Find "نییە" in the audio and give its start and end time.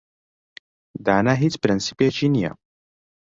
2.35-2.51